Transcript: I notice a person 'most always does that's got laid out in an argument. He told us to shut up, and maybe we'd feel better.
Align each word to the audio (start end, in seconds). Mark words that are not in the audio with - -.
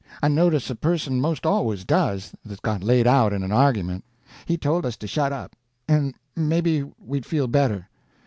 I 0.19 0.29
notice 0.29 0.71
a 0.71 0.75
person 0.75 1.21
'most 1.21 1.45
always 1.45 1.85
does 1.85 2.31
that's 2.43 2.59
got 2.61 2.81
laid 2.81 3.05
out 3.05 3.33
in 3.33 3.43
an 3.43 3.51
argument. 3.51 4.03
He 4.47 4.57
told 4.57 4.83
us 4.83 4.97
to 4.97 5.05
shut 5.05 5.31
up, 5.31 5.55
and 5.87 6.15
maybe 6.35 6.81
we'd 6.97 7.23
feel 7.23 7.45
better. 7.45 7.87